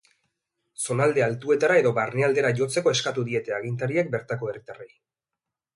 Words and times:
Zonalde 0.85 1.25
altuetara 1.25 1.77
edo 1.83 1.91
barnealdera 1.99 2.53
jotzeko 2.61 2.95
eskatu 2.97 3.27
diete 3.31 3.55
agintariek 3.61 4.13
bertako 4.19 4.53
herritarrei. 4.53 4.93